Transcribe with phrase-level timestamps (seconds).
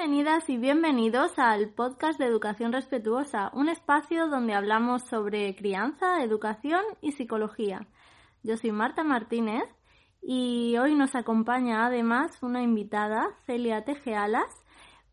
[0.00, 6.80] Bienvenidas y bienvenidos al podcast de Educación Respetuosa, un espacio donde hablamos sobre crianza, educación
[7.02, 7.86] y psicología.
[8.42, 9.64] Yo soy Marta Martínez
[10.22, 14.64] y hoy nos acompaña además una invitada, Celia Tejealas,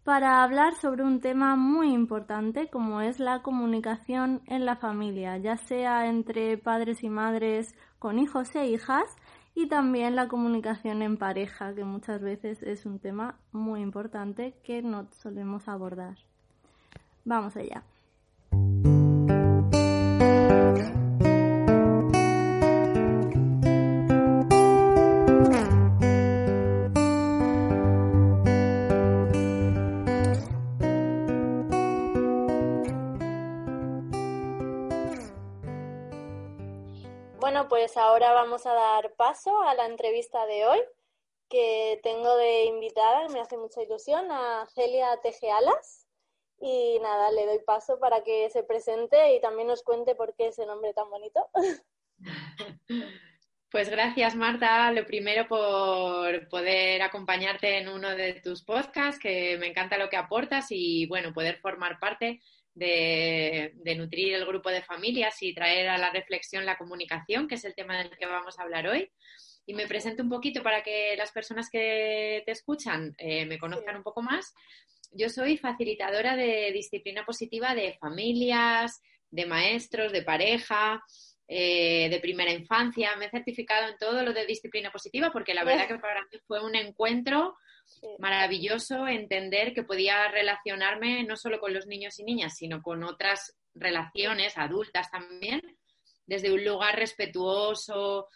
[0.06, 5.58] para hablar sobre un tema muy importante como es la comunicación en la familia, ya
[5.58, 9.04] sea entre padres y madres con hijos e hijas
[9.58, 14.84] y también la comunicación en pareja, que muchas veces es un tema muy importante que
[14.84, 16.16] no solemos abordar.
[17.26, 17.82] Vamos allá.
[37.70, 40.80] Pues ahora vamos a dar paso a la entrevista de hoy,
[41.50, 46.08] que tengo de invitada, me hace mucha ilusión, a Celia Tejealas.
[46.60, 50.48] Y nada, le doy paso para que se presente y también nos cuente por qué
[50.48, 51.48] ese nombre tan bonito.
[53.70, 54.90] Pues gracias, Marta.
[54.94, 60.16] Lo primero por poder acompañarte en uno de tus podcasts, que me encanta lo que
[60.16, 62.40] aportas y, bueno, poder formar parte
[62.78, 67.66] de, nutrir el grupo de familias y traer a la reflexión la comunicación, que es
[67.66, 69.10] el tema del que vamos a hablar hoy.
[69.66, 73.98] Y me presento un poquito para que las personas que te escuchan eh, me conozcan
[73.98, 74.54] un poco más.
[75.12, 81.04] Yo soy facilitadora de disciplina positiva de familias, de maestros, de pareja,
[81.48, 83.16] eh, de primera infancia.
[83.18, 86.40] Me he certificado en todo lo de disciplina positiva porque la verdad que para mí
[86.46, 87.58] fue un encuentro
[88.20, 93.58] maravilloso entender que podía relacionarme no solo con los niños y niñas, sino con otras
[93.74, 95.62] relaciones adultas también,
[96.26, 98.28] desde un lugar respetuoso,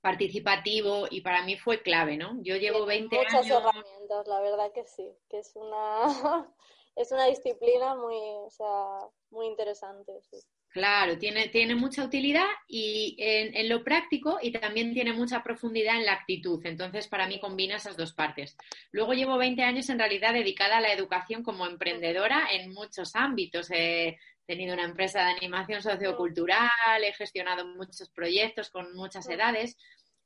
[0.00, 2.36] participativo y para mí fue clave, ¿no?
[2.42, 3.32] Yo llevo 20 años.
[3.32, 6.04] Muchas herramientas, la verdad que sí, que es una
[6.96, 8.98] es una disciplina muy, o sea,
[9.30, 10.20] muy interesante.
[10.22, 10.38] Sí.
[10.72, 16.06] Claro, tiene, tiene mucha utilidad y en, lo práctico y también tiene mucha profundidad en
[16.06, 16.64] la actitud.
[16.64, 18.56] Entonces, para mí combina esas dos partes.
[18.90, 23.70] Luego llevo 20 años en realidad dedicada a la educación como emprendedora en muchos ámbitos.
[23.70, 24.16] He
[24.46, 29.76] tenido una empresa de animación sociocultural, he gestionado muchos proyectos con muchas edades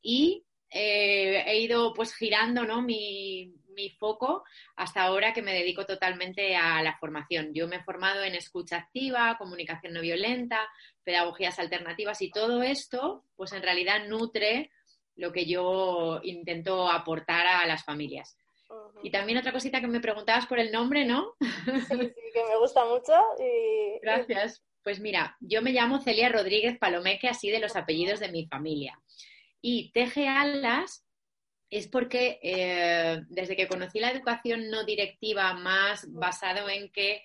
[0.01, 2.83] y eh, he ido pues girando ¿no?
[2.83, 4.44] mi, mi foco
[4.75, 7.54] hasta ahora que me dedico totalmente a la formación.
[7.54, 10.59] Yo me he formado en escucha activa, comunicación no violenta,
[11.04, 14.72] pedagogías alternativas y todo esto, pues en realidad nutre
[15.14, 18.37] lo que yo intento aportar a las familias.
[19.03, 21.34] Y también otra cosita que me preguntabas por el nombre, ¿no?
[21.41, 21.50] Sí,
[21.88, 23.12] sí, que me gusta mucho.
[23.38, 23.98] Y...
[24.03, 24.62] Gracias.
[24.82, 29.00] Pues mira, yo me llamo Celia Rodríguez Palomeque, así de los apellidos de mi familia.
[29.60, 31.06] Y teje alas
[31.71, 37.25] es porque eh, desde que conocí la educación no directiva más basado en que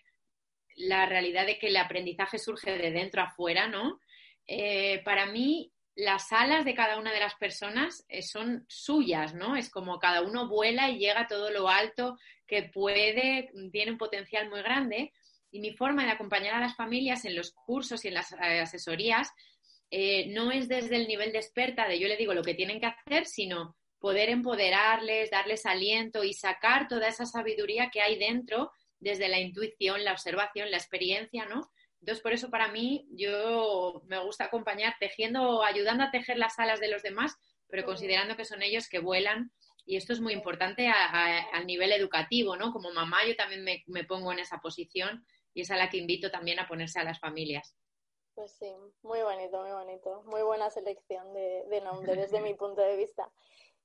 [0.76, 4.00] la realidad de que el aprendizaje surge de dentro afuera, ¿no?
[4.48, 9.56] Eh, para mí las alas de cada una de las personas eh, son suyas, ¿no?
[9.56, 13.98] Es como cada uno vuela y llega a todo lo alto que puede, tiene un
[13.98, 15.14] potencial muy grande.
[15.52, 19.30] Y mi forma de acompañar a las familias en los cursos y en las asesorías
[20.28, 22.86] no es desde el nivel de experta de yo le digo lo que tienen que
[22.86, 29.30] hacer, sino poder empoderarles, darles aliento y sacar toda esa sabiduría que hay dentro desde
[29.30, 31.72] la intuición, la observación, la experiencia, ¿no?
[32.02, 36.80] Entonces, por eso para mí, yo me gusta acompañar tejiendo, ayudando a tejer las alas
[36.80, 39.52] de los demás, pero considerando que son ellos que vuelan.
[39.86, 42.72] Y esto es muy importante a, nivel educativo, ¿no?
[42.74, 45.24] Como mamá, yo también me, pongo en esa posición
[45.54, 47.76] y es a la que invito también a ponerse a las familias.
[48.34, 48.74] Pues sí,
[49.04, 50.24] muy bonito, muy bonito.
[50.26, 53.32] Muy buena selección de, de nombre desde mi punto de vista.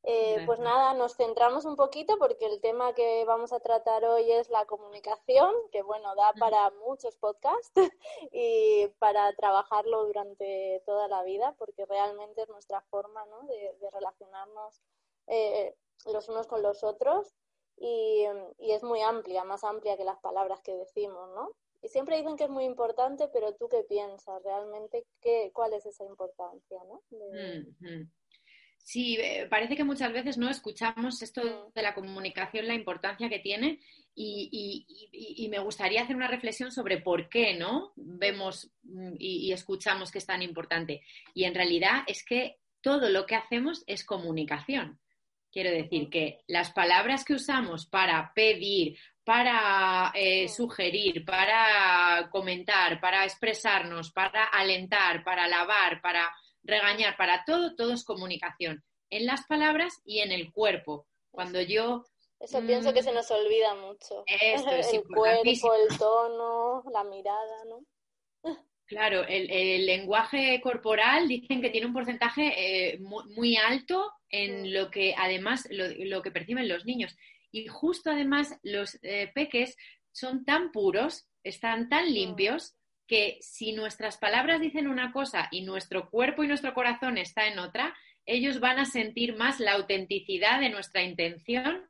[0.09, 4.31] Eh, pues nada, nos centramos un poquito porque el tema que vamos a tratar hoy
[4.31, 7.73] es la comunicación, que bueno, da para muchos podcasts
[8.33, 13.49] y para trabajarlo durante toda la vida, porque realmente es nuestra forma ¿no?
[13.49, 14.81] de, relacionarnos
[15.27, 15.75] eh,
[16.13, 17.35] los unos con los otros
[17.77, 18.27] y,
[18.61, 21.51] es muy amplia, más amplia que las palabras que decimos, ¿no?
[21.83, 25.85] Y siempre dicen que es muy importante, pero tú qué piensas realmente, qué, cuál es
[25.85, 27.03] esa importancia, ¿no?
[28.87, 33.41] Sí, eh, parece que muchas veces no escuchamos esto de la comunicación, la importancia que
[33.41, 33.81] tiene
[34.15, 40.19] y, me gustaría hacer una reflexión sobre por qué no vemos mm, y, escuchamos que
[40.19, 41.03] es tan importante.
[41.35, 45.01] Y en realidad es que todo lo que hacemos es comunicación.
[45.51, 53.25] Quiero decir que las palabras que usamos para pedir, para eh, sugerir, para comentar, para
[53.25, 56.31] expresarnos, para alentar, para alabar, para
[56.67, 61.07] regañar, para todo, todo es comunicación, en las palabras y en el cuerpo.
[61.31, 62.05] Cuando yo
[62.41, 64.25] Eso pienso que se nos olvida mucho.
[64.27, 67.85] Esto es el cuerpo, el tono, la mirada, ¿no?
[68.87, 74.67] Claro, el, lenguaje corporal dicen que tiene un porcentaje eh, muy, alto en mm.
[74.67, 77.17] lo que además lo, que perciben los niños.
[77.51, 79.77] Y justo además los eh, peques
[80.13, 82.13] son tan puros, están tan mm.
[82.13, 82.76] limpios,
[83.07, 87.59] que si nuestras palabras dicen una cosa y nuestro cuerpo y nuestro corazón está en
[87.59, 87.95] otra,
[88.25, 91.89] ellos van a sentir más la autenticidad de nuestra intención.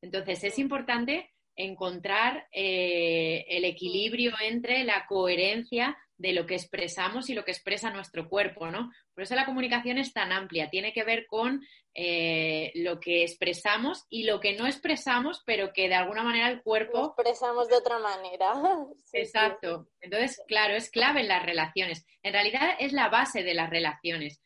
[0.00, 7.34] Entonces es importante encontrar eh, el equilibrio entre la coherencia de lo que expresamos y
[7.34, 8.90] lo que expresa nuestro cuerpo, ¿no?
[9.14, 11.60] Por eso la comunicación es tan amplia, tiene que ver con
[11.94, 16.62] eh, lo que expresamos y lo que no expresamos, pero que de alguna manera el
[16.62, 16.98] cuerpo...
[16.98, 18.52] Lo expresamos de otra manera.
[19.12, 19.88] Exacto.
[20.00, 22.06] Entonces, claro, es clave en las relaciones.
[22.22, 24.40] En realidad es la base de las relaciones.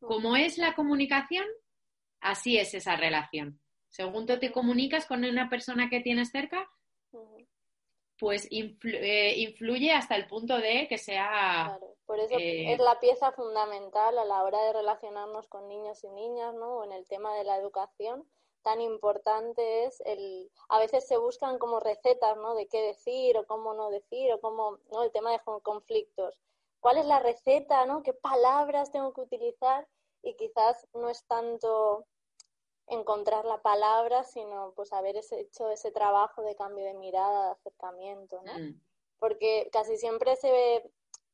[0.00, 1.46] Como es la comunicación,
[2.20, 3.60] así es esa relación.
[3.88, 6.68] Según tú te comunicas con una persona que tienes cerca,
[8.18, 11.76] pues eh, influye hasta el punto de que sea...
[11.78, 16.02] Claro, por eso eh, es la pieza fundamental a la hora de relacionarnos con niños
[16.04, 16.78] y niñas, ¿no?
[16.78, 18.26] O en el tema de la educación,
[18.62, 20.50] tan importante es el...
[20.68, 22.54] A veces se buscan como recetas, ¿no?
[22.54, 24.78] De qué decir o cómo no decir o cómo...
[24.90, 25.02] ¿no?
[25.02, 26.38] El tema de conflictos.
[26.80, 28.02] ¿Cuál es la receta, ¿no?
[28.02, 29.86] ¿Qué palabras tengo que utilizar?
[30.22, 32.06] Y quizás no es tanto
[32.88, 38.40] encontrar la palabra, sino pues haber hecho ese trabajo de cambio de mirada, de acercamiento,
[38.42, 38.58] ¿no?
[38.58, 38.80] Mm.
[39.18, 40.90] Porque casi siempre se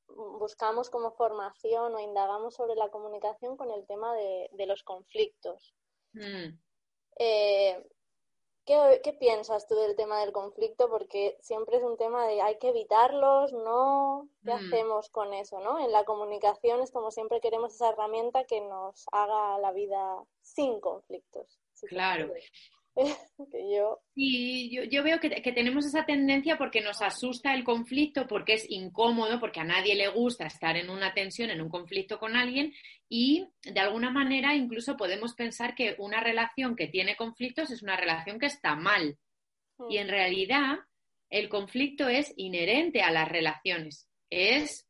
[0.09, 5.75] buscamos como formación o indagamos sobre la comunicación con el tema de, los conflictos.
[6.13, 6.59] Mm.
[7.19, 7.87] Eh,
[8.65, 10.89] ¿qué, piensas tú del tema del conflicto?
[10.89, 14.29] Porque siempre es un tema de hay que evitarlos, ¿no?
[14.45, 14.57] ¿Qué mm.
[14.57, 15.79] hacemos con eso, no?
[15.79, 20.81] En la comunicación es como siempre queremos esa herramienta que nos haga la vida sin
[20.81, 21.61] conflictos.
[21.89, 22.33] claro.
[23.71, 24.01] yo...
[24.15, 29.41] Y yo, veo que, tenemos esa tendencia porque nos asusta el conflicto, porque es incómodo,
[29.41, 32.73] porque a nadie le gusta estar en una tensión, en un conflicto con alguien
[33.09, 37.97] y de alguna manera incluso podemos pensar que una relación que tiene conflictos es una
[37.97, 39.19] relación que está mal.
[39.89, 40.79] Y en realidad
[41.29, 44.09] el conflicto es inherente a las relaciones.
[44.31, 44.87] Es,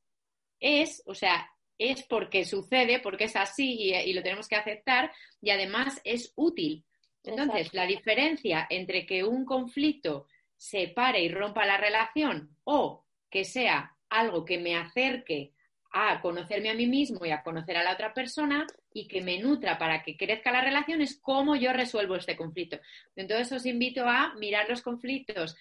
[0.61, 1.49] es, o sea,
[1.79, 6.85] es porque sucede, porque es así y, lo tenemos que aceptar y además es útil.
[7.25, 10.27] Entonces, la diferencia entre que un conflicto
[10.57, 15.53] se pare y rompa la relación o que sea algo que me acerque
[15.93, 19.39] a conocerme a mí mismo y a conocer a la otra persona y que me
[19.39, 22.79] nutra para que crezca la relación es cómo yo resuelvo este conflicto.
[23.15, 25.57] Entonces os invito a mirar los conflictos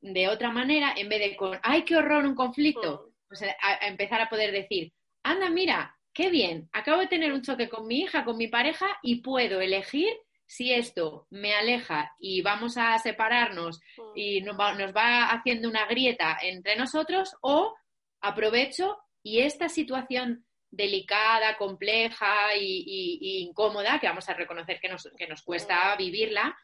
[0.00, 3.06] de otra manera en vez de con, ¡ay, qué horror un conflicto!
[3.06, 3.10] Mm.
[3.28, 4.92] Pues a empezar a poder decir,
[5.22, 8.86] anda, mira, qué bien, acabo de tener un choque con mi hija, con mi pareja
[9.02, 10.12] y puedo elegir
[10.50, 13.80] si esto me aleja y vamos a separarnos
[14.16, 17.76] y nos va, haciendo una grieta entre nosotros o
[18.20, 25.28] aprovecho y esta situación delicada, compleja y, incómoda, que vamos a reconocer que nos, que
[25.28, 26.58] nos cuesta vivirla,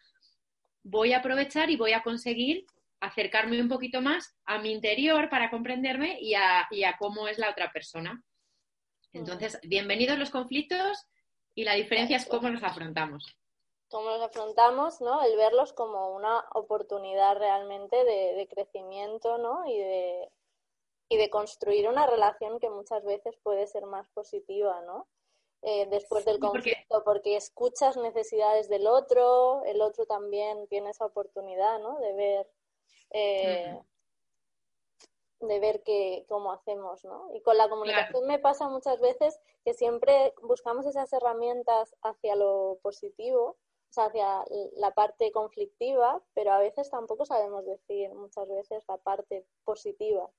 [0.83, 2.67] voy a aprovechar y voy a conseguir
[2.99, 7.39] acercarme un poquito más a mi interior para comprenderme y a, y a cómo es
[7.39, 8.21] la otra persona.
[9.13, 11.07] Entonces, bienvenidos los conflictos
[11.55, 13.37] y la diferencia es cómo los afrontamos.
[13.91, 15.23] Cómo los afrontamos, ¿no?
[15.23, 19.67] El verlos como una oportunidad realmente de, crecimiento, ¿no?
[19.67, 20.31] Y de,
[21.09, 25.07] y de construir una relación que muchas veces puede ser más positiva, ¿no?
[25.63, 27.37] Eh, después del conflicto, porque...
[27.37, 31.99] escuchas necesidades del otro, el otro también tiene esa oportunidad, ¿no?
[31.99, 32.47] De ver
[33.11, 33.81] eh,
[35.41, 37.29] de ver que, cómo hacemos, ¿no?
[37.35, 42.79] Y con la comunicación me pasa muchas veces que siempre buscamos esas herramientas hacia lo
[42.83, 43.57] positivo,
[43.99, 44.45] hacia
[44.77, 50.31] la parte conflictiva, pero a veces tampoco sabemos decir muchas veces la parte positiva.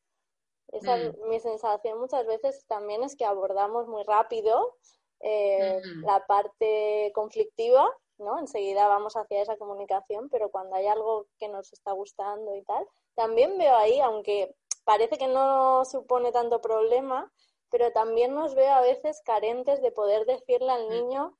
[0.72, 1.30] Esa, mm.
[1.30, 4.76] Mi sensación muchas veces también es que abordamos muy rápido
[5.22, 6.06] eh, mm.
[6.06, 8.40] la parte conflictiva, ¿no?
[8.40, 12.86] Enseguida vamos hacia esa comunicación, pero cuando hay algo que nos está gustando y tal,
[13.16, 17.32] también veo ahí, aunque parece que no supone tanto problema,
[17.70, 20.90] pero también nos veo a veces carentes de poder decirle al mm.
[20.90, 21.38] niño,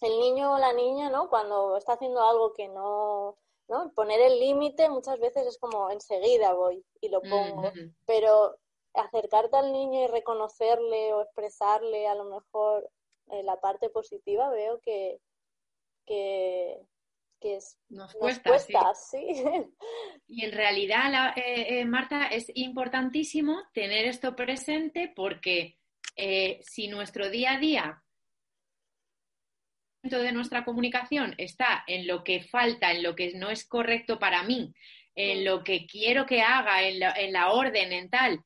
[0.00, 1.28] el niño o la niña, ¿no?
[1.28, 3.36] Cuando está haciendo algo que no,
[3.68, 3.92] ¿no?
[3.94, 7.72] Poner el límite muchas veces es como enseguida voy y lo pongo,
[8.06, 8.56] pero
[8.94, 12.90] acercarte al niño y reconocerle o expresarle a lo mejor
[13.30, 15.20] eh, la parte positiva, veo que,
[16.06, 16.80] que,
[17.40, 19.18] que es, nos cuesta, sí.
[20.28, 25.78] Y en realidad, eh, eh, Marta, es importantísimo tener esto presente porque
[26.16, 28.02] eh, si nuestro día a día
[30.08, 34.42] de nuestra comunicación está en lo que falta, en lo que no es correcto para
[34.44, 34.72] mí,
[35.14, 38.40] en lo que quiero que haga, en la, orden, en tal,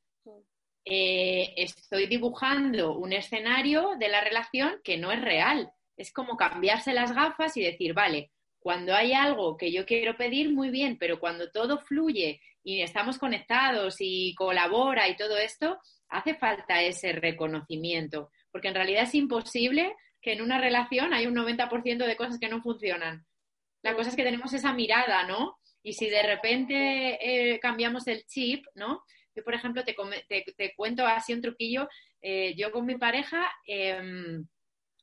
[0.84, 5.70] eh, estoy dibujando un escenario de la relación que no es real.
[5.96, 10.52] Es como cambiarse las gafas y decir, vale, cuando hay algo que yo quiero pedir,
[10.52, 16.34] muy bien, pero cuando todo fluye y estamos conectados y colabora y todo esto, hace
[16.34, 22.06] falta ese reconocimiento, porque en realidad es imposible que en una relación hay un 90%
[22.06, 23.26] de cosas que no funcionan.
[23.82, 25.58] La cosa es que tenemos esa mirada, ¿no?
[25.82, 27.18] Y si de repente
[27.54, 29.02] eh, cambiamos el chip, ¿no?
[29.34, 29.94] Yo, por ejemplo, te,
[30.56, 31.88] te, cuento así un truquillo.
[32.20, 34.46] Eh, yo con mi pareja em,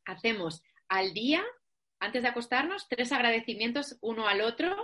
[0.05, 1.43] hacemos al día,
[1.99, 4.75] antes de acostarnos, tres agradecimientos uno al otro.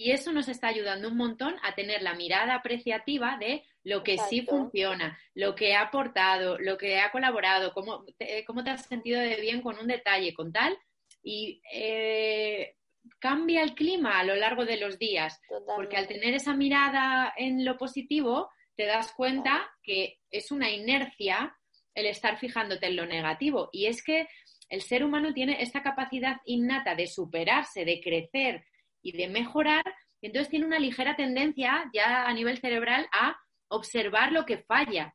[0.00, 4.16] Y eso nos está ayudando un montón a tener la mirada apreciativa de lo que
[4.16, 8.86] sí funciona, lo que ha aportado, lo que ha colaborado, cómo te, cómo te has
[8.86, 10.74] sentido de bien con un detalle, con tal.
[11.22, 12.76] Y eh,
[13.18, 15.38] cambia el clima a lo largo de los días,
[15.76, 21.54] porque al tener esa mirada en lo positivo, te das cuenta que es una inercia
[21.92, 23.68] el estar fijándote en lo negativo.
[23.70, 24.28] Y es que
[24.70, 28.64] el ser humano tiene esta capacidad innata de superarse, de crecer
[29.02, 29.84] y de mejorar,
[30.22, 33.36] entonces tiene una ligera tendencia ya a nivel cerebral a
[33.68, 35.14] observar lo que falla,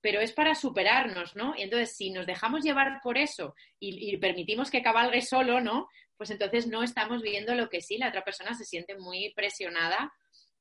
[0.00, 1.54] pero es para superarnos, ¿no?
[1.56, 5.88] Y entonces, si nos dejamos llevar por eso y, y, permitimos que cabalgue solo, ¿no?
[6.16, 10.12] Pues entonces no estamos viendo lo que sí, la otra persona se siente muy presionada.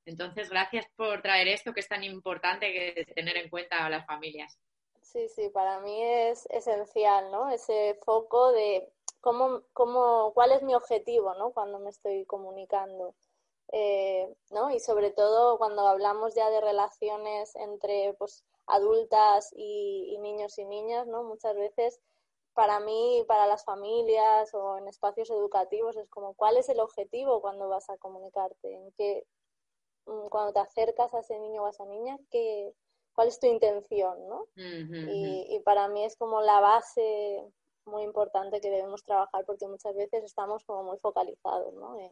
[0.06, 4.06] Entonces, gracias por traer esto que es tan importante que tener en cuenta a las
[4.06, 4.58] familias.
[5.02, 7.50] Sí, sí, para mí es esencial, ¿no?
[7.50, 8.90] Ese foco de
[9.22, 11.52] cómo, cómo, cuál es mi objetivo, ¿no?
[11.52, 13.16] Cuando me estoy comunicando.
[13.74, 14.72] Eh, ¿no?
[14.72, 21.06] Y sobre todo cuando hablamos ya de relaciones entre pues, adultas y, niños y niñas,
[21.08, 21.24] ¿no?
[21.24, 22.00] Muchas veces
[22.54, 27.42] para mí, para las familias o en espacios educativos es como cuál es el objetivo
[27.42, 29.28] cuando vas a comunicarte, en qué,
[30.06, 32.74] mm, cuando te acercas a ese niño o a esa niña, qué,
[33.14, 34.48] cuál es tu intención, ¿no?
[34.56, 37.46] y, y, para mí es como la base
[37.88, 42.00] muy importante que debemos trabajar porque muchas veces estamos como muy focalizados, ¿no?
[42.00, 42.12] En,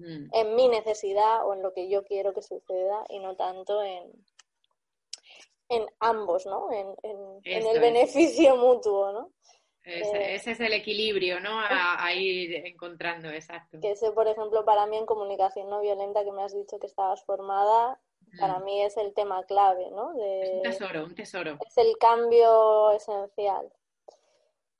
[0.00, 0.28] Mm.
[0.32, 4.10] en mi necesidad o en lo que yo quiero que suceda y no tanto en,
[5.68, 6.68] en ambos, ¿no?
[6.72, 6.96] En,
[7.44, 9.32] el beneficio mutuo, ¿no?
[9.84, 11.58] Eh, ese, es el equilibrio, ¿no?
[11.60, 13.78] A, ir encontrando, exacto.
[13.80, 16.86] Que ese, por ejemplo, para mí en comunicación no violenta, que me has dicho que
[16.86, 18.00] estabas formada,
[18.38, 18.64] para mm.
[18.64, 20.12] mí es el tema clave, ¿no?
[20.18, 21.58] es un tesoro, un tesoro.
[21.66, 23.70] Es el cambio esencial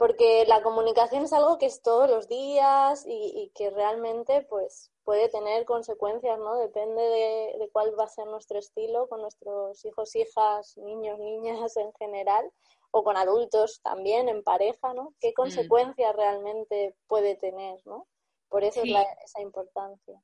[0.00, 5.28] porque la comunicación es algo que es todos los días y, que realmente pues puede
[5.28, 6.56] tener consecuencias, ¿no?
[6.56, 11.92] Depende de, cuál va a ser nuestro estilo con nuestros hijos, hijas, niños, niñas en
[11.98, 12.50] general
[12.92, 15.12] o con adultos también en pareja, ¿no?
[15.20, 15.34] ¿Qué mm.
[15.34, 18.08] consecuencias realmente puede tener, ¿no?
[18.48, 20.18] Por eso es esa importancia.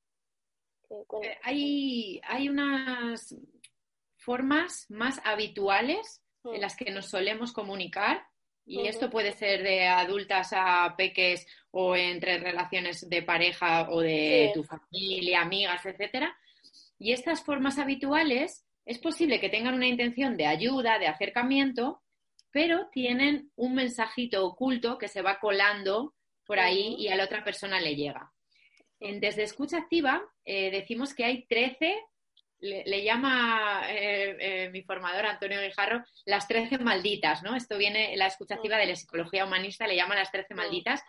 [0.89, 3.35] Eh, hay, hay unas
[4.17, 6.61] formas más habituales en mm.
[6.63, 8.27] las que nos solemos comunicar
[8.67, 14.51] y esto puede ser de adultas a peques o entre relaciones de pareja o de
[14.55, 16.37] tu familia, amigas, etcétera.
[16.99, 22.03] Y estas formas habituales es posible que tengan una intención de ayuda, de acercamiento,
[22.51, 27.45] pero tienen un mensajito oculto que se va colando por ahí y a la otra
[27.45, 28.33] persona le llega.
[28.99, 31.95] En Desde Escucha Activa eh, decimos que hay 13
[32.61, 37.55] le, llama eh, eh, mi formador Antonio Guijarro las trece malditas, ¿no?
[37.55, 41.03] Esto viene, la escuchativa de la psicología humanista le llama las trece malditas.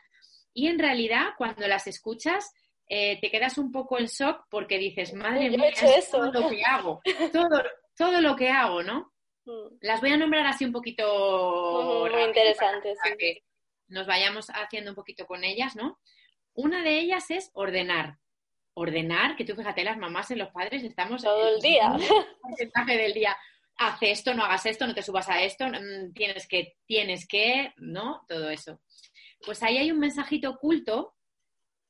[0.53, 2.53] Y en realidad, cuando las escuchas,
[2.89, 6.63] eh, te quedas un poco en shock porque dices, madre mía, es todo lo que
[6.63, 7.01] hago,
[7.31, 7.63] todo,
[7.95, 9.13] todo lo que hago, ¿no?
[9.45, 9.77] Mm.
[9.81, 12.07] Las voy a nombrar así un poquito.
[12.11, 13.43] Muy interesantes, para que
[13.87, 15.99] nos vayamos haciendo un poquito con ellas, ¿no?
[16.53, 18.17] Una de ellas es ordenar
[18.77, 21.23] ordenar, que tú fíjate, las mamás y los padres estamos...
[21.23, 21.97] Todo el día.
[22.41, 23.35] porcentaje del día.
[23.75, 27.73] Haz esto, no hagas esto, no te subas a esto, mm, tienes que, tienes que,
[27.77, 28.23] ¿no?
[28.27, 28.79] Todo eso.
[29.43, 31.15] Pues ahí hay un mensajito oculto,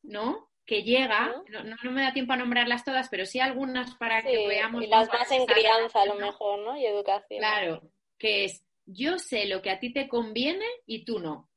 [0.01, 0.49] ¿no?
[0.65, 4.83] Que llega, no, me da tiempo a nombrarlas todas, pero sí algunas para que veamos.
[4.83, 6.77] Y las más en crianza, a lo mejor, ¿no?
[6.77, 7.39] Y educación.
[7.39, 7.81] Claro,
[8.17, 11.49] que es, yo sé lo que a ti te conviene y tú no.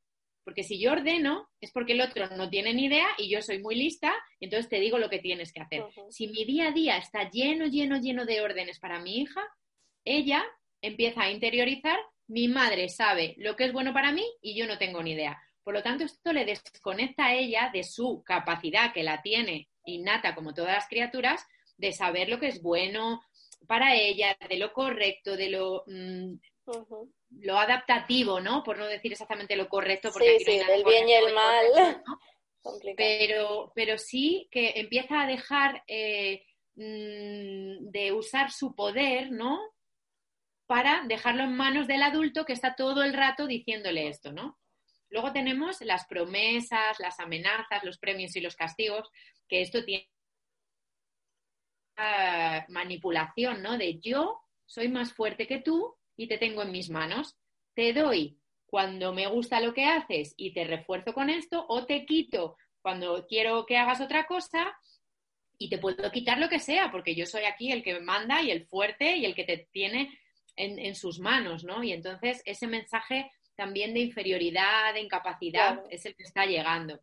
[0.51, 3.63] Porque si yo ordeno, es porque el otro no tiene ni idea y yo soy
[3.63, 5.85] muy lista, entonces te digo lo que tienes que hacer.
[6.09, 9.41] Si mi día a día está lleno, lleno, lleno de órdenes para mi hija,
[10.05, 10.45] ella
[10.83, 14.77] empieza a interiorizar, mi madre sabe lo que es bueno para mí y yo no
[14.77, 15.41] tengo ni idea.
[15.63, 20.35] Por lo tanto, esto le desconecta a ella de su capacidad que la tiene innata
[20.35, 23.23] como todas las criaturas de saber lo que es bueno
[23.69, 25.85] para ella, de lo correcto, de lo...
[25.87, 26.41] Mm,
[27.31, 28.63] lo adaptativo, ¿no?
[28.63, 32.03] Por no decir exactamente lo correcto, porque sí, sí, el bien y el mal.
[32.97, 36.45] pero, pero sí que empieza a dejar eh,
[36.75, 39.61] mm, de usar su poder, ¿no?
[40.67, 44.59] Para dejarlo en manos del adulto que está todo el rato diciéndole esto, ¿no?
[45.09, 49.11] Luego tenemos las promesas, las amenazas, los premios y los castigos,
[49.49, 50.09] que esto tiene
[52.69, 53.77] manipulación, ¿no?
[53.77, 57.39] De yo soy más fuerte que tú y te tengo en mis manos.
[57.73, 62.05] Te doy cuando me gusta lo que haces y te refuerzo con esto, o te
[62.05, 64.79] quito cuando quiero que hagas otra cosa
[65.57, 68.51] y te puedo quitar lo que sea, porque yo soy aquí el que manda y
[68.51, 70.19] el fuerte y el que te tiene
[70.57, 71.83] en, sus manos, ¿no?
[71.83, 77.01] Y entonces ese mensaje también de inferioridad, de incapacidad, es el que está llegando.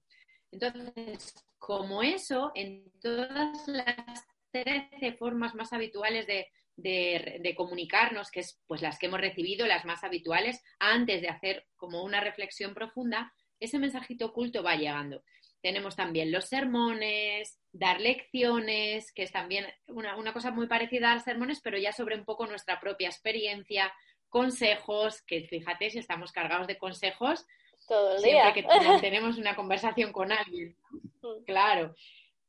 [0.52, 8.62] Entonces, como eso, en todas las 13 formas más habituales de, de, comunicarnos, que es
[8.68, 13.34] pues las que hemos recibido, las más habituales, antes de hacer como una reflexión profunda,
[13.60, 15.24] ese mensajito oculto va llegando.
[15.62, 21.16] Tenemos también los sermones, dar lecciones, que es también una, una cosa muy parecida a
[21.16, 23.92] los sermones, pero ya sobre un poco nuestra propia experiencia,
[24.30, 27.46] consejos, que fíjate si estamos cargados de consejos,
[27.88, 28.54] todo el día.
[28.54, 28.64] que
[29.02, 30.76] tenemos una conversación con alguien.
[31.22, 31.44] Mm.
[31.46, 31.96] Claro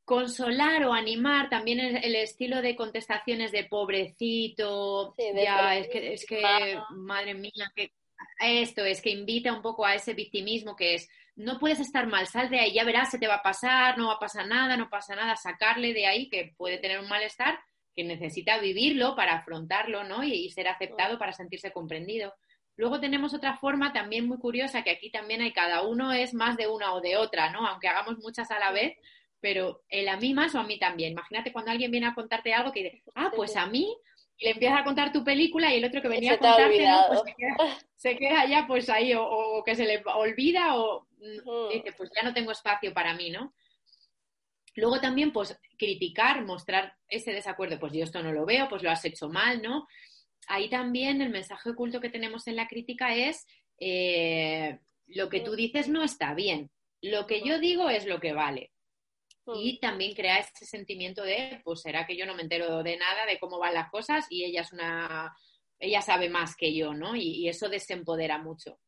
[0.08, 6.78] consolar o animar también el, estilo de contestaciones de pobrecito, ya, es que, es que
[6.92, 7.92] madre mía, que
[8.40, 12.26] esto es que invita un poco a ese victimismo que es, no puedes estar mal,
[12.26, 14.78] sal de ahí, ya verás, se te va a pasar, no va a pasar nada,
[14.78, 17.58] no pasa nada, sacarle de ahí que puede tener un malestar,
[17.94, 20.24] que necesita vivirlo para afrontarlo, ¿no?
[20.24, 22.32] Y, y ser aceptado para sentirse comprendido.
[22.76, 26.56] Luego tenemos otra forma también muy curiosa, que aquí también hay cada uno es más
[26.56, 27.66] de una o de otra, ¿no?
[27.66, 28.96] Aunque hagamos muchas a la vez,
[29.40, 31.12] pero él a mí más o a mí también.
[31.12, 33.96] Imagínate cuando alguien viene a contarte algo que dice, ah, pues a mí,
[34.36, 37.22] y le empieza a contar tu película y el otro que venía a contarte, pues
[37.96, 42.22] se, queda, ya pues ahí, o, que se le olvida, o mm, dice, pues ya
[42.22, 43.54] no tengo espacio para mí, ¿no?
[44.74, 48.90] Luego también, pues, criticar, mostrar ese desacuerdo, pues yo esto no lo veo, pues lo
[48.90, 49.88] has hecho mal, ¿no?
[50.46, 53.44] Ahí también el mensaje oculto que tenemos en la crítica es,
[53.80, 56.70] eh, lo que tú dices no está bien,
[57.02, 58.70] lo que yo digo es lo que vale
[59.56, 63.26] y también crea ese sentimiento de, pues será que yo no me entero de nada,
[63.26, 65.34] de cómo van las cosas y ella es una,
[65.78, 67.16] ella sabe más que yo, ¿no?
[67.16, 68.78] Y, eso desempodera mucho.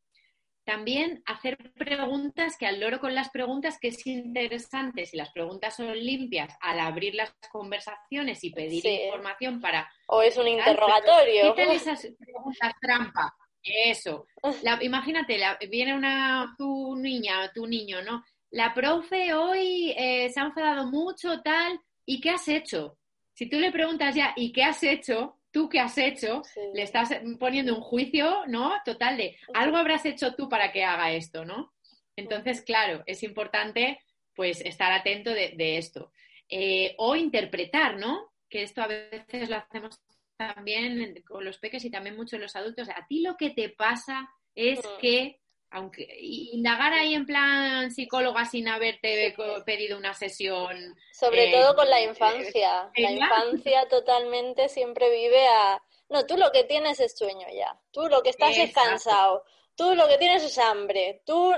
[0.63, 5.75] También hacer preguntas que al loro con las preguntas, que es interesante, si las preguntas
[5.75, 9.91] son limpias, al abrir las conversaciones y pedir información para...
[10.07, 11.55] O es un interrogatorio.
[11.55, 13.35] ¿Qué tal esas preguntas trampa?
[13.63, 14.27] Eso.
[14.81, 18.23] imagínate, viene una tu niña, tu niño, ¿no?
[18.51, 22.97] La profe hoy eh, se ha enfadado mucho, tal, ¿y qué has hecho?
[23.33, 25.37] Si tú le preguntas ya, ¿y qué has hecho?
[25.51, 26.41] ¿Tú qué has hecho?
[26.73, 27.09] Le estás
[27.39, 28.73] poniendo un juicio, ¿no?
[28.85, 31.73] Total de, algo habrás hecho tú para que haga esto, ¿no?
[32.15, 33.99] Entonces, claro, es importante
[34.35, 36.11] pues estar atento de, esto.
[36.47, 38.31] Eh, o interpretar, ¿no?
[38.49, 40.01] Que esto a veces lo hacemos
[40.37, 42.89] también con los peques y también mucho los adultos.
[42.89, 45.40] A ti lo que te pasa es que
[45.71, 49.33] aunque indagar ahí en plan psicóloga sin haberte
[49.65, 50.95] pedido una sesión.
[51.13, 52.91] Sobre eh, todo con la infancia.
[52.95, 55.81] la infancia totalmente siempre vive a.
[56.09, 57.79] No, tú lo que tienes es sueño ya.
[57.91, 59.45] Tú lo que estás es cansado.
[59.75, 61.21] Tú lo que tienes es hambre.
[61.25, 61.53] Tú,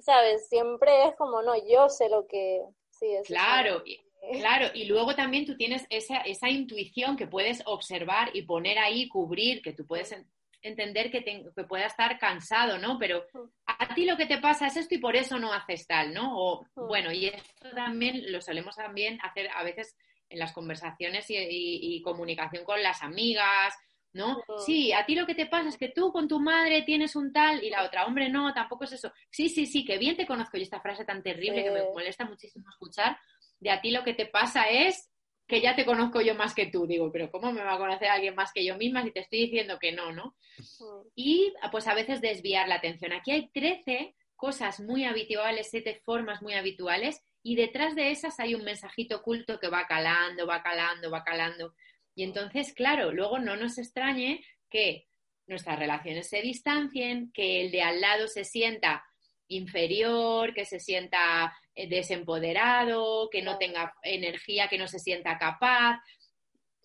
[0.00, 2.62] sabes, siempre es como, no, yo sé lo que.
[2.90, 3.82] Sí, es claro.
[4.38, 9.08] Claro, y luego también tú tienes esa, esa intuición que puedes observar y poner ahí,
[9.08, 10.12] cubrir, que tú puedes
[10.62, 12.98] entender que, que pueda estar cansado, ¿no?
[12.98, 13.26] Pero
[13.66, 16.32] a ti lo que te pasa es esto y por eso no haces tal, ¿no?
[16.34, 19.96] O, bueno, y esto también lo solemos también hacer a veces
[20.28, 23.74] en las conversaciones y, comunicación con las amigas,
[24.12, 24.42] ¿no?
[24.64, 27.32] Sí, a ti lo que te pasa es que tú con tu madre tienes un
[27.32, 29.12] tal y la otra, hombre, no, tampoco es eso.
[29.30, 32.24] Sí, sí, sí, que bien te conozco y esta frase tan terrible que me molesta
[32.24, 33.18] muchísimo escuchar,
[33.60, 35.11] de a ti lo que te pasa es
[35.46, 36.86] que ya te conozco yo más que tú.
[36.86, 39.40] Digo, pero ¿cómo me va a conocer alguien más que yo misma si te estoy
[39.40, 40.36] diciendo que no, no?
[40.58, 41.08] Mm.
[41.14, 43.12] Y pues a veces desviar la atención.
[43.12, 48.54] Aquí hay 13 cosas muy habituales, siete formas muy habituales y detrás de esas hay
[48.54, 51.74] un mensajito oculto que va calando, va calando, va calando.
[52.14, 55.06] Y entonces, claro, luego no nos extrañe que
[55.46, 59.04] nuestras relaciones se distancien, que el de al lado se sienta
[59.48, 66.00] inferior, que se sienta eh, desempoderado, que no tenga energía, que no se sienta capaz.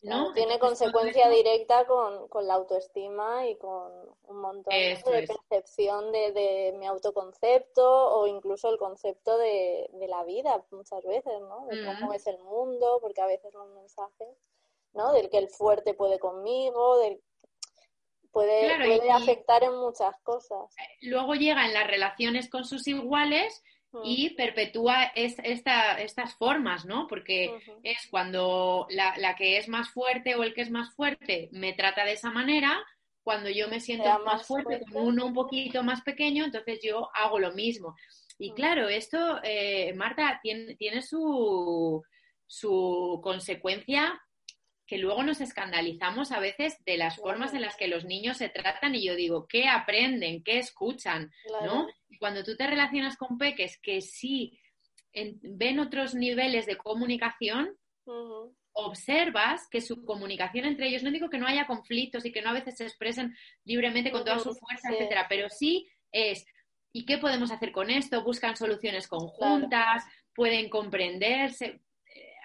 [0.04, 0.32] ¿no?
[0.34, 3.91] tiene consecuencia directa con, la autoestima y con
[4.24, 11.04] un montón de percepción de, mi autoconcepto o incluso el concepto de, la vida muchas
[11.04, 11.65] veces, ¿no?
[11.67, 14.30] De cómo es el mundo, porque a veces los mensajes,
[14.93, 15.12] ¿no?
[15.13, 17.22] Del que el fuerte puede conmigo, del
[18.32, 20.74] puede, afectar en muchas cosas.
[21.02, 24.02] Luego llega en las relaciones con sus iguales mm.
[24.04, 27.08] y perpetúa es, estas formas, ¿no?
[27.08, 31.50] Porque es cuando la, la, que es más fuerte o el que es más fuerte
[31.52, 32.84] me trata de esa manera,
[33.24, 37.40] cuando yo me siento más, fuerte, con uno un poquito más pequeño, entonces yo hago
[37.40, 37.96] lo mismo.
[38.40, 38.56] Y mm.
[38.56, 42.02] claro, esto, eh, Marta, tiene, tiene su,
[42.46, 44.22] su consecuencia
[44.88, 48.50] que luego nos escandalizamos a veces de las formas en las que los niños se
[48.50, 50.43] tratan y yo digo, ¿qué aprenden?
[50.43, 51.32] ¿Qué escuchan?
[51.63, 51.88] ¿no?
[52.19, 54.60] cuando tú te relacionas con peques que sí
[55.41, 57.78] ven otros niveles de comunicación,
[58.71, 62.52] observas que su comunicación entre ellos, no digo que no haya conflictos y que no
[62.52, 66.45] a veces se expresen libremente con toda su fuerza, etcétera, pero sí es,
[66.93, 68.23] ¿y qué podemos hacer con esto?
[68.23, 71.82] Buscan soluciones conjuntas, pueden comprenderse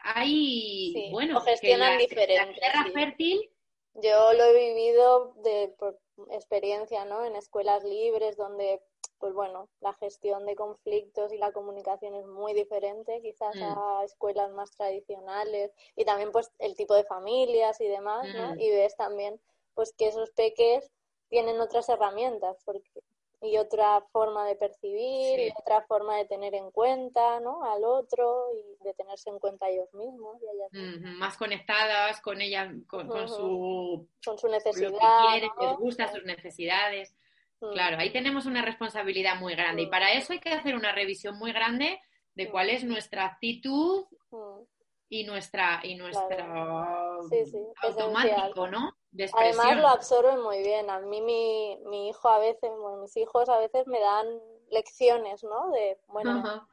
[0.03, 2.61] hay, bueno, gestionan diferente.
[2.61, 3.51] tierra fértil.
[3.95, 5.99] Yo lo he vivido de por
[6.31, 7.25] experiencia, ¿no?
[7.25, 8.81] En escuelas libres donde,
[9.19, 13.63] pues bueno, la gestión de conflictos y la comunicación es muy diferente, quizás mm.
[13.63, 18.55] a escuelas más tradicionales y también, pues, el tipo de familias y demás, ¿no?
[18.55, 18.61] Mm.
[18.61, 19.41] Y ves también,
[19.75, 20.91] pues, que esos peques
[21.29, 23.03] tienen otras herramientas, porque
[23.43, 27.65] y otra forma de percibir y otra forma de tener en cuenta ¿no?
[27.65, 30.41] al otro y de tenerse en cuenta ellos mismos.
[31.19, 34.91] más conectadas con ella, con, su, con su necesidad.
[34.91, 37.15] Lo que quieren, les gusta sus necesidades.
[37.59, 41.39] Claro, ahí tenemos una responsabilidad muy grande y para eso hay que hacer una revisión
[41.39, 42.01] muy grande
[42.35, 44.07] de cuál es nuestra actitud
[45.09, 47.17] y nuestra y nuestra
[47.83, 48.97] automático, ¿no?
[49.35, 50.89] Además lo absorben muy bien.
[50.91, 54.27] A mí mi, mi hijo a veces, bueno, mis hijos a veces me dan
[54.71, 55.71] lecciones, ¿no?
[55.71, 56.67] De, bueno,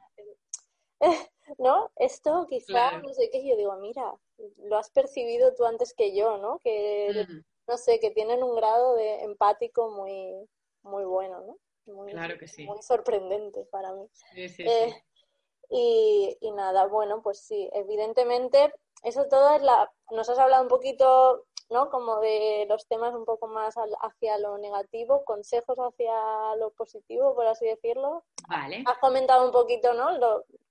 [1.57, 1.91] ¿no?
[1.95, 4.13] Esto quizá, no sé qué, yo digo, mira,
[4.57, 6.59] lo has percibido tú antes que yo, ¿no?
[6.59, 7.43] Que, mm.
[7.67, 10.47] no sé, que tienen un grado de empático muy,
[10.83, 11.57] muy bueno, ¿no?
[11.93, 12.65] Muy, claro que sí.
[12.65, 14.07] Muy sorprendente para mí.
[14.33, 15.25] Sí, sí, eh, sí.
[15.71, 18.73] Y, y, nada, bueno, pues sí, evidentemente,
[19.03, 19.91] eso todo es la...
[20.11, 21.89] Nos has hablado un poquito ¿no?
[21.89, 27.47] Como de los temas un poco más hacia lo negativo, consejos hacia lo positivo, por
[27.47, 28.23] así decirlo.
[28.47, 28.83] Vale.
[28.85, 30.17] Has comentado un poquito, ¿no?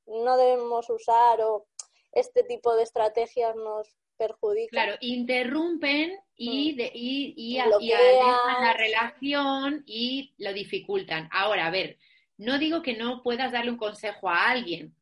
[0.06, 1.66] no debemos usar o
[2.12, 4.70] este tipo de estrategias nos perjudican.
[4.70, 6.76] Claro, interrumpen y, mm.
[6.76, 11.28] de, y, y, la relación y lo dificultan.
[11.30, 11.98] Ahora, a ver,
[12.36, 14.94] no digo que no puedas darle un consejo a alguien,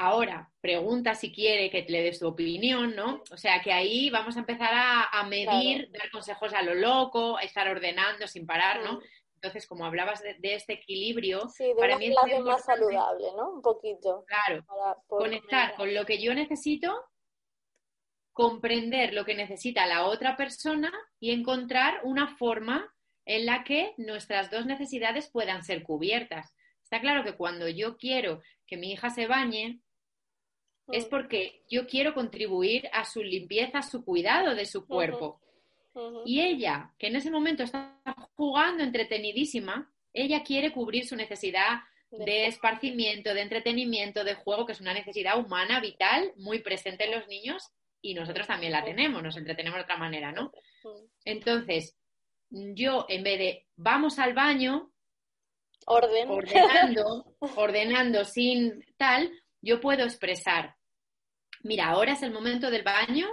[0.00, 3.20] Ahora, pregunta si quiere que le dé su opinión, ¿no?
[3.32, 7.42] O sea que ahí vamos a empezar a, medir, dar consejos a lo loco, a
[7.42, 9.00] estar ordenando sin parar, ¿no?
[9.34, 13.54] Entonces, como hablabas de, este equilibrio, sí, de para mí es más saludable, ¿no?
[13.54, 14.24] Un poquito.
[14.26, 14.64] Claro.
[15.08, 17.04] conectar con lo que yo necesito,
[18.32, 24.48] comprender lo que necesita la otra persona y encontrar una forma en la que nuestras
[24.48, 26.54] dos necesidades puedan ser cubiertas.
[26.84, 29.82] Está claro que cuando yo quiero que mi hija se bañe,
[30.92, 35.40] es porque yo quiero contribuir a su limpieza, a su cuidado de su cuerpo.
[36.24, 37.96] Y ella, que en ese momento está
[38.36, 44.80] jugando entretenidísima, ella quiere cubrir su necesidad de esparcimiento, de entretenimiento, de juego, que es
[44.80, 47.70] una necesidad humana, vital, muy presente en los niños
[48.00, 50.52] y nosotros también la tenemos, nos entretenemos de otra manera, ¿no?
[51.24, 51.96] Entonces,
[52.50, 54.90] yo en vez de vamos al baño,
[55.86, 60.76] ordenando, ordenando sin tal, yo puedo expresar,
[61.62, 63.28] mira, ahora es el momento del baño,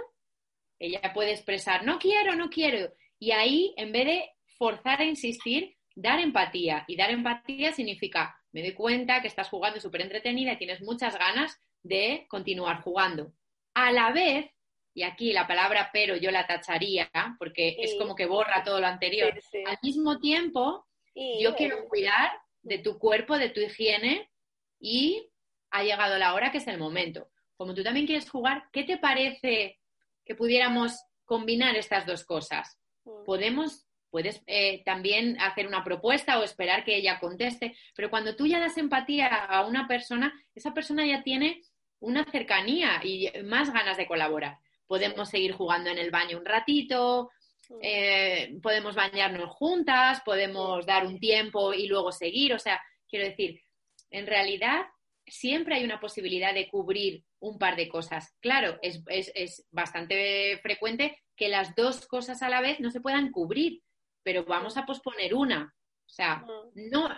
[0.78, 2.92] ella puede expresar, no quiero, no quiero.
[3.18, 6.84] Y ahí, en vez de forzar a insistir, dar empatía.
[6.86, 11.18] Y dar empatía significa, me doy cuenta que estás jugando súper entretenida y tienes muchas
[11.18, 13.32] ganas de continuar jugando.
[13.74, 14.50] A la vez,
[14.94, 18.86] y aquí la palabra pero yo la tacharía, porque es como que borra todo lo
[18.86, 19.32] anterior,
[19.66, 24.30] al mismo tiempo, yo quiero cuidar de tu cuerpo, de tu higiene
[24.78, 25.30] y
[25.70, 28.98] ha llegado la hora que es el momento como tú también quieres jugar, ¿qué te
[28.98, 29.78] parece
[30.24, 32.78] que pudiéramos combinar estas dos cosas?
[33.04, 33.24] Mm.
[33.24, 38.46] Podemos, puedes eh, también hacer una propuesta o esperar que ella conteste, pero cuando tú
[38.46, 41.62] ya das empatía a una persona, esa persona ya tiene
[42.00, 44.58] una cercanía y más ganas de colaborar.
[44.86, 47.30] Podemos seguir jugando en el baño un ratito,
[47.70, 47.78] mm.
[47.80, 52.52] eh, podemos bañarnos juntas, podemos dar un tiempo y luego seguir.
[52.52, 53.62] O sea, quiero decir,
[54.10, 54.86] en realidad
[55.26, 58.34] siempre hay una posibilidad de cubrir un par de cosas.
[58.40, 63.82] Claro, es, bastante frecuente que las dos cosas a la vez no se puedan cubrir,
[64.22, 65.74] pero vamos a posponer una.
[66.06, 67.08] O sea, no,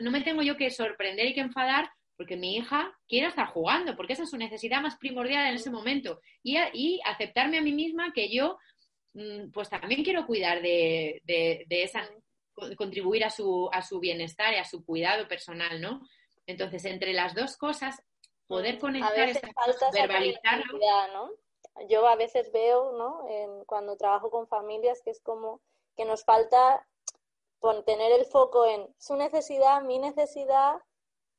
[0.00, 3.96] no, me tengo yo que sorprender y que enfadar porque mi hija quiere estar jugando,
[3.96, 6.20] porque esa es su necesidad más primordial en ese momento.
[6.42, 8.58] Y, y aceptarme a mí misma que yo
[9.14, 12.08] mm, pues también quiero cuidar de, de, esa,
[12.76, 16.02] contribuir a su, a su bienestar y a su cuidado personal, ¿no?
[16.48, 18.02] Entonces, entre las dos cosas,
[18.46, 19.48] poder mm, conectar, esa,
[19.92, 20.78] verbalizarlo.
[21.12, 21.30] ¿no?
[21.88, 23.24] Yo a veces veo, ¿no?
[23.66, 25.60] cuando trabajo con familias, que es como
[25.94, 26.86] que nos falta
[27.84, 30.76] tener el foco en su necesidad, mi necesidad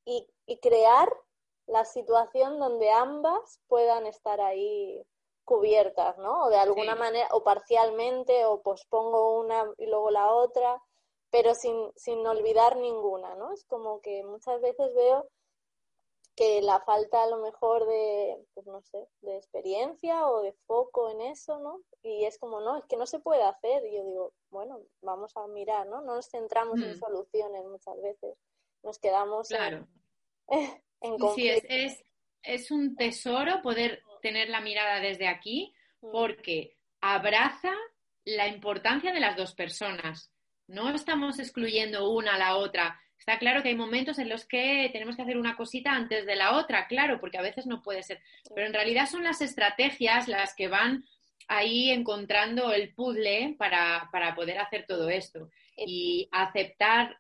[0.06, 1.10] y, y crear
[1.66, 5.04] la situación donde ambas puedan estar ahí
[5.44, 6.44] cubiertas, ¿no?
[6.44, 10.80] O de alguna manera, o parcialmente, o pospongo una y luego la otra,
[11.32, 13.54] pero sin, sin olvidar ninguna, ¿no?
[13.54, 15.30] Es como que muchas veces veo
[16.36, 21.12] que la falta a lo mejor de, pues no sé, de experiencia o de foco
[21.12, 21.82] en eso, ¿no?
[22.02, 23.86] Y es como, no, es que no se puede hacer.
[23.86, 26.02] Y yo digo, bueno, vamos a mirar, ¿no?
[26.02, 26.98] No nos centramos en mm.
[26.98, 28.38] soluciones muchas veces,
[28.84, 29.86] nos quedamos claro.
[30.48, 32.04] en, Sí, es, es,
[32.42, 36.12] es un tesoro poder tener la mirada desde aquí mm.
[36.12, 37.74] porque abraza
[38.24, 40.32] la importancia de las dos personas.
[40.70, 44.90] No estamos excluyendo una a la otra, Está claro que hay momentos en los que
[44.94, 48.02] tenemos que hacer una cosita antes de la otra, claro, porque a veces no puede
[48.02, 48.22] ser.
[48.56, 51.04] Pero en realidad son las estrategias las que van
[51.48, 55.50] ahí encontrando el puzzle para, poder hacer todo esto.
[55.76, 57.20] Y aceptar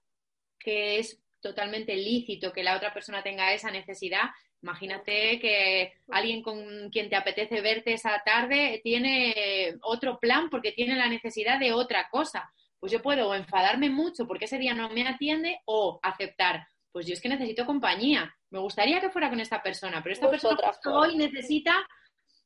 [0.57, 4.29] que es totalmente lícito que la otra persona tenga esa necesidad.
[4.61, 10.95] Imagínate que alguien con quien te apetece verte esa tarde tiene otro plan porque tiene
[10.95, 15.07] la necesidad de otra cosa pues yo puedo enfadarme mucho porque ese día no me
[15.07, 18.33] atiende o aceptar, pues yo es que necesito compañía.
[18.49, 21.87] Me gustaría que fuera con esta persona, pero esta persona hoy necesita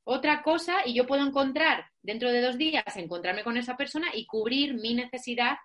[0.06, 4.26] otra cosa y yo puedo encontrar dentro de dos días, encontrarme con esa persona y
[4.26, 5.56] cubrir mi necesidad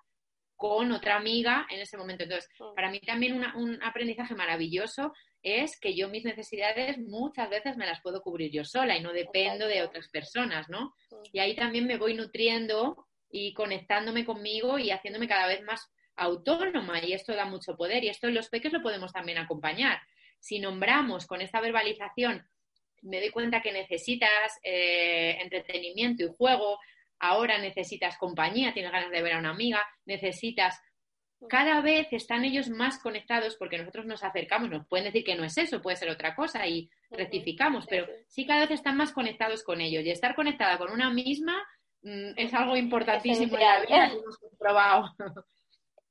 [0.54, 2.24] con otra amiga en ese momento.
[2.24, 2.74] Entonces, mm.
[2.74, 8.00] para mí también un aprendizaje maravilloso es que yo mis necesidades muchas veces me las
[8.00, 10.94] puedo cubrir yo sola y no dependo de otras personas, ¿no?
[11.10, 11.16] Mm.
[11.32, 17.02] Y ahí también me voy nutriendo y conectándome conmigo y haciéndome cada vez más autónoma
[17.02, 20.00] y esto da mucho poder y esto en los peques lo podemos también acompañar.
[20.40, 22.46] Si nombramos con esta verbalización,
[23.02, 26.78] me doy cuenta que necesitas eh, entretenimiento y juego,
[27.18, 30.80] ahora necesitas compañía, tienes ganas de ver a una amiga, necesitas...
[31.48, 35.44] Cada vez están ellos más conectados porque nosotros nos acercamos, nos pueden decir que no
[35.44, 39.62] es eso, puede ser otra cosa y rectificamos, pero sí cada vez están más conectados
[39.62, 41.64] con ellos y estar conectada con una misma
[42.36, 45.04] es algo importantísimo en la vida hemos comprobado.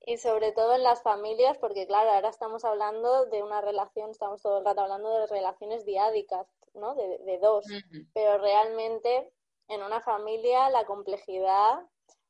[0.06, 4.42] Y sobre todo en las familias, porque claro, ahora estamos hablando de una relación, estamos
[4.42, 6.96] todo el rato hablando de relaciones diádicas, ¿no?
[6.96, 7.66] De, dos,
[8.14, 9.32] pero realmente
[9.68, 11.80] en una familia la complejidad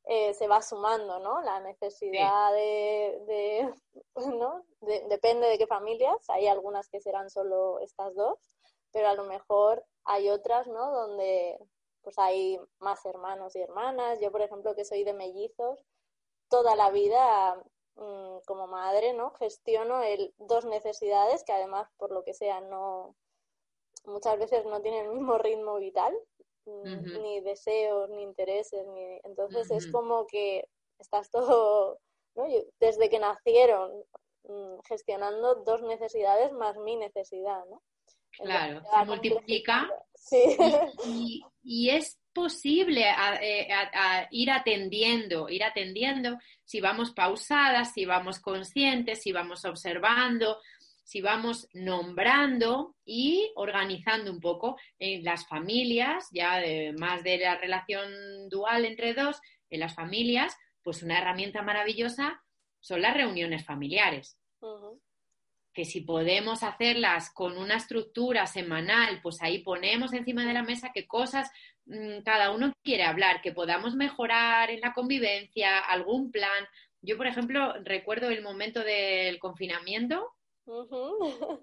[0.06, 1.42] eh, se va sumando, ¿no?
[1.42, 3.72] La necesidad de,
[4.16, 4.66] ¿no?
[5.10, 8.40] depende de qué familias, hay algunas que serán solo estas dos,
[8.92, 10.92] pero a lo mejor hay otras, ¿no?
[10.92, 11.60] Donde
[12.08, 14.22] pues hay más hermanos y hermanas.
[14.22, 15.84] Yo, por ejemplo, que soy de mellizos,
[16.48, 17.62] toda la vida
[17.96, 19.32] mm, como madre, ¿no?
[19.32, 23.14] Gestiono el, dos necesidades que además, por lo que sea, no
[24.06, 26.18] muchas veces no tienen el mismo ritmo vital,
[26.64, 29.20] mm, ni deseos, ni intereses, ni...
[29.26, 32.00] entonces es como que estás todo,
[32.36, 32.46] ¿no?
[32.80, 33.92] desde que nacieron
[34.44, 37.82] mm, gestionando dos necesidades más mi necesidad, ¿no?
[38.32, 39.90] Claro, se multiplica.
[40.16, 40.38] Sí.
[41.70, 43.04] Y, es posible
[43.42, 43.68] eh,
[44.32, 50.62] ir atendiendo, ir atendiendo si vamos pausadas, si vamos conscientes, si vamos observando,
[51.04, 56.64] si vamos nombrando y organizando un poco en las familias, ya
[56.98, 62.42] más de la relación dual entre dos, en las familias, pues una herramienta maravillosa
[62.80, 64.38] son las reuniones familiares
[65.78, 70.90] que si podemos hacerlas con una estructura semanal, pues ahí ponemos encima de la mesa
[70.92, 71.52] qué cosas
[71.86, 76.66] mm, cada uno quiere hablar, que podamos mejorar en la convivencia, algún plan.
[77.00, 80.34] Yo, por ejemplo, recuerdo el momento del confinamiento,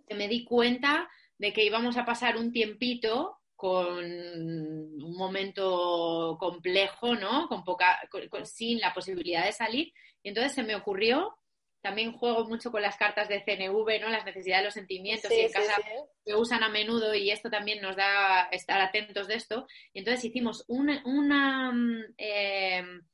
[0.08, 7.16] que me di cuenta de que íbamos a pasar un tiempito con un momento complejo,
[7.16, 7.48] ¿no?
[7.48, 7.98] Con poca,
[8.44, 9.92] sin la posibilidad de salir.
[10.22, 11.36] Y entonces se me ocurrió
[11.84, 14.08] también juego mucho con las cartas de CNV, ¿no?
[14.08, 15.76] Las necesidades de los sentimientos y en casa
[16.24, 19.66] se usan a menudo y esto también nos da estar atentos de esto.
[19.92, 23.06] Y entonces hicimos una, mm, em,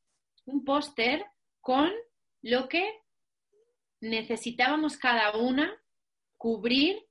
[0.45, 1.27] un póster
[1.61, 1.91] con
[2.43, 3.01] lo que
[4.03, 5.77] necesitábamos cada una
[6.37, 7.05] cubrir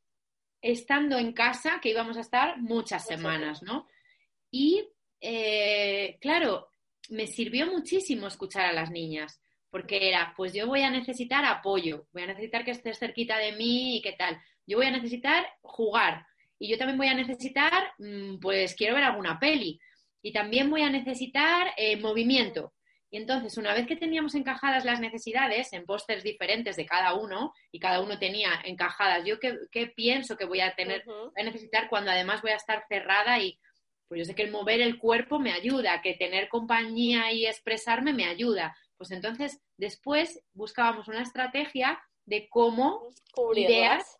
[0.61, 3.85] estando en casa, que íbamos a estar muchas semanas, ¿no?
[4.49, 4.87] Y
[5.19, 6.71] eh, claro,
[7.09, 12.07] me sirvió muchísimo escuchar a las niñas porque era, pues yo voy a necesitar apoyo,
[12.11, 14.37] voy a necesitar que estés cerquita de mí y qué tal.
[14.65, 16.25] Yo voy a necesitar jugar
[16.59, 19.79] y yo también voy a necesitar, mm, pues quiero ver alguna peli.
[20.21, 22.73] y también voy a necesitar eh, movimiento.
[23.11, 27.53] Y entonces, una vez que teníamos encajadas las necesidades en pósters diferentes de cada uno,
[27.71, 31.03] y cada uno tenía encajadas, yo qué, pienso que voy a tener,
[31.35, 33.57] a necesitar cuando además voy a estar cerrada y
[34.07, 38.11] pues yo sé que el mover el cuerpo me ayuda, que tener compañía y expresarme
[38.11, 38.75] me ayuda.
[38.99, 43.09] Pues entonces, después buscábamos una estrategia de cómo
[43.55, 44.17] ideas.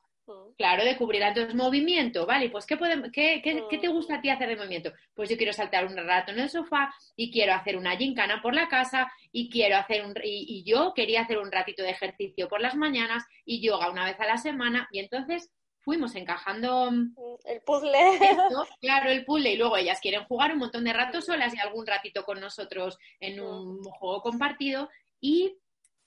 [0.58, 2.52] Claro, de cubrir entonces movimiento, ¿vale?
[2.52, 2.78] Pues ¿qué,
[3.12, 3.92] qué, qué, te mm.
[3.92, 4.94] gusta a ti hacer de movimiento?
[5.16, 8.54] Pues yo quiero saltar un rato en el sofá y quiero hacer una gincana por
[8.54, 12.62] la casa y quiero hacer un y, yo quería hacer un ratito de ejercicio por
[12.62, 17.16] las mañanas y yoga una vez a la semana y entonces fuimos encajando mm,
[17.46, 17.92] el puzzle.
[18.82, 21.88] claro, el puzzle y luego ellas quieren jugar un montón de ratos solas y algún
[21.88, 24.90] ratito con nosotros en un juego compartido
[25.20, 25.58] y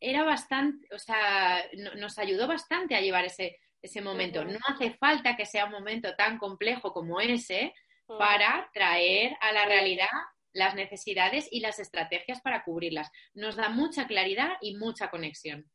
[0.01, 1.65] era bastante, o sea,
[1.97, 4.45] nos ayudó bastante a llevar ese ese momento.
[4.45, 7.75] No hace falta que sea un momento tan complejo como ese
[8.07, 10.09] para traer a la realidad
[10.53, 13.11] las necesidades y las estrategias para cubrirlas.
[13.35, 15.69] Nos da mucha claridad y mucha conexión.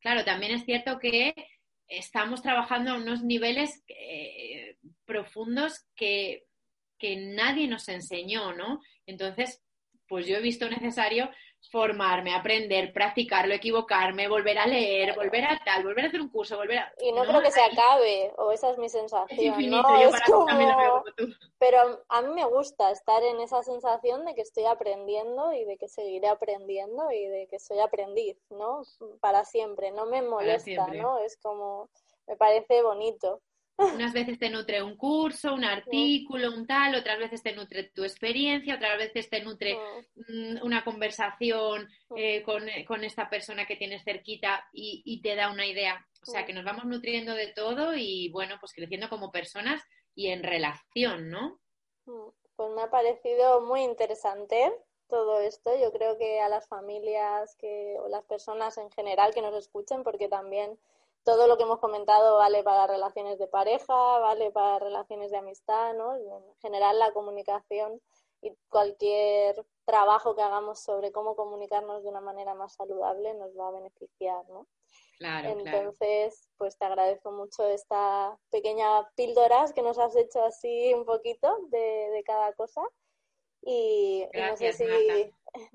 [0.00, 1.34] Claro, también es cierto que
[1.90, 6.46] estamos trabajando a unos niveles eh, profundos que,
[6.98, 8.80] que nadie nos enseñó, ¿no?
[9.06, 9.62] Entonces,
[10.06, 11.30] pues yo he visto necesario
[11.68, 16.56] formarme, aprender, practicarlo, equivocarme, volver a leer, volver a tal, volver a hacer un curso,
[16.56, 16.92] volver a...
[17.00, 19.54] Y no, creo que se acabe, o esa es mi sensación.
[21.58, 25.76] Pero a mí me gusta estar en esa sensación de que estoy aprendiendo y de
[25.76, 28.82] que seguiré aprendiendo y de que soy aprendiz, ¿no?
[29.20, 31.18] Para siempre, no me molesta, ¿no?
[31.18, 31.88] Es como,
[32.26, 33.40] me parece bonito.
[33.80, 38.04] Unas veces te nutre un curso, un artículo, un tal, otras veces te nutre tu
[38.04, 39.78] experiencia, otras veces te nutre
[40.28, 46.06] mm, una conversación eh, con, esta persona que tienes cerquita y, te da una idea.
[46.22, 49.82] O sea, que nos vamos nutriendo de todo y, bueno, pues creciendo como personas
[50.14, 51.58] y en relación, ¿no?
[52.56, 54.72] Pues me ha parecido muy interesante
[55.08, 55.76] todo esto.
[55.78, 60.02] Yo creo que a las familias que, o las personas en general que nos escuchen,
[60.02, 60.78] porque también
[61.24, 65.94] todo lo que hemos comentado vale para relaciones de pareja, vale para relaciones de amistad,
[65.94, 66.16] ¿no?
[66.16, 68.00] En general la comunicación
[68.42, 73.68] y cualquier trabajo que hagamos sobre cómo comunicarnos de una manera más saludable nos va
[73.68, 74.66] a beneficiar, ¿no?
[75.18, 81.04] Claro, Entonces, pues te agradezco mucho esta pequeña píldoras que nos has hecho así un
[81.04, 82.80] poquito de, de cada cosa.
[83.62, 84.84] Y, no, sé si,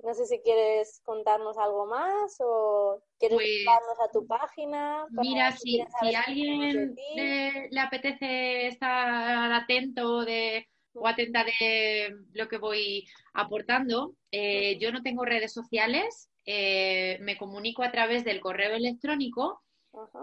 [0.03, 5.05] no sé si quieres contarnos algo más o quieres pues, a tu página.
[5.11, 12.57] Mira, si, si a alguien le, apetece estar atento de, o atenta de lo que
[12.57, 18.75] voy aportando, eh, yo no tengo redes sociales, eh, me comunico a través del correo
[18.75, 19.61] electrónico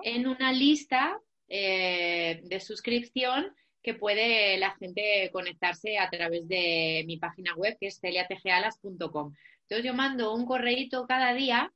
[0.03, 7.16] en una lista eh, de suscripción que puede la gente conectarse a través de mi
[7.16, 9.35] página web, que es celiategealas.com.
[9.62, 11.73] Entonces yo mando un correíto cada día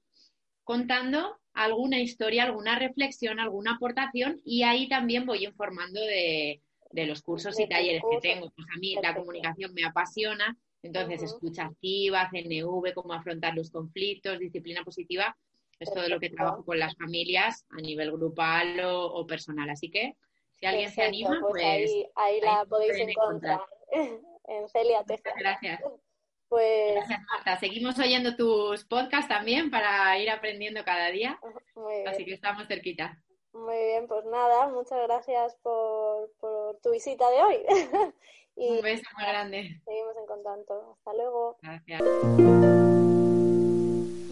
[0.63, 6.61] contando alguna historia, alguna reflexión, alguna aportación y ahí también voy informando de,
[6.93, 8.51] los cursos y talleres que tengo.
[8.51, 14.39] Pues a mí la comunicación me apasiona, entonces escucha activa, CNV, cómo afrontar los conflictos,
[14.39, 15.37] disciplina positiva,
[15.79, 19.69] es todo lo que trabajo con las familias a nivel grupal o personal.
[19.69, 20.15] Así que
[20.59, 23.61] si alguien se anima, pues, pues ahí, la podéis encontrar,
[24.45, 25.33] en Celia Teja.
[25.39, 25.81] Gracias.
[26.49, 26.95] Pues...
[26.95, 27.59] Gracias, Marta.
[27.59, 31.41] Seguimos oyendo tus podcasts también para ir aprendiendo cada día.
[32.07, 33.21] Así que estamos cerquita.
[33.53, 36.31] Muy bien, pues nada, muchas gracias por,
[36.85, 37.57] tu visita de hoy.
[38.55, 39.81] Un beso muy grande.
[39.85, 40.97] Seguimos en contacto.
[40.97, 41.59] Hasta luego.
[41.63, 42.03] Gracias.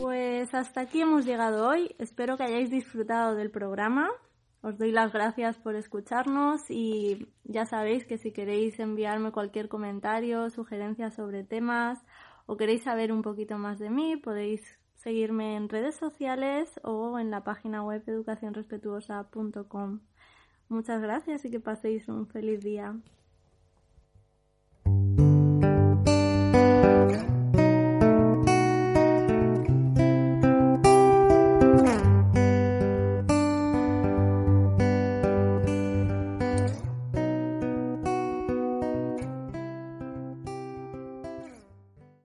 [0.00, 1.96] Pues hasta aquí hemos llegado hoy.
[1.98, 4.10] Espero que hayáis disfrutado del programa.
[4.64, 10.48] Os doy las gracias por escucharnos y ya sabéis que si queréis enviarme cualquier comentario,
[10.48, 12.02] sugerencia sobre temas
[12.46, 14.62] o queréis saber un poquito más de mí, podéis
[14.94, 20.00] seguirme en redes sociales o en la página web educacionrespetuosa.com.
[20.70, 22.96] Muchas gracias y que paséis un feliz día.